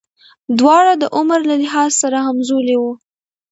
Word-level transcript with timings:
دواړه 0.59 0.93
د 1.01 1.03
عمر 1.15 1.39
له 1.49 1.55
لحاظه 1.61 1.95
سره 2.03 2.17
همزولي 2.25 2.75
وو. 2.79 2.91